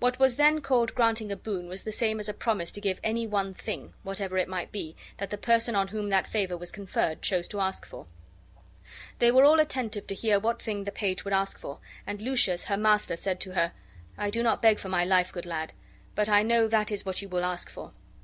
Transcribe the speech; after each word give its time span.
What 0.00 0.18
was 0.18 0.34
then 0.34 0.60
called 0.60 0.92
granting 0.92 1.30
a 1.30 1.36
boon 1.36 1.68
was 1.68 1.84
the 1.84 1.92
same 1.92 2.18
as 2.18 2.28
a 2.28 2.34
promise 2.34 2.72
to 2.72 2.80
give 2.80 2.98
any 3.04 3.28
one 3.28 3.54
thing, 3.54 3.94
whatever 4.02 4.36
it 4.36 4.48
might 4.48 4.72
be,. 4.72 4.96
that 5.18 5.30
the 5.30 5.38
person 5.38 5.76
on 5.76 5.86
whom 5.86 6.08
that 6.08 6.26
favor 6.26 6.56
was 6.56 6.72
conferred 6.72 7.22
chose 7.22 7.46
to 7.46 7.60
ask 7.60 7.86
for. 7.86 8.06
They 9.20 9.30
all 9.30 9.42
were 9.52 9.60
attentive 9.60 10.08
to 10.08 10.16
hear 10.16 10.40
what 10.40 10.60
thing 10.60 10.82
the 10.82 10.90
page 10.90 11.24
would 11.24 11.32
ask 11.32 11.60
for; 11.60 11.78
and 12.08 12.20
Lucius, 12.20 12.64
her 12.64 12.76
master, 12.76 13.14
said 13.14 13.38
to 13.42 13.54
her: 13.54 13.72
"I 14.18 14.30
do 14.30 14.42
not 14.42 14.62
beg 14.62 14.84
my 14.84 15.04
life, 15.04 15.30
good 15.30 15.46
lad, 15.46 15.74
but 16.16 16.28
I 16.28 16.42
know 16.42 16.66
that 16.66 16.90
is 16.90 17.06
what 17.06 17.22
you 17.22 17.28
will 17.28 17.44
ask 17.44 17.70
for." 17.70 17.92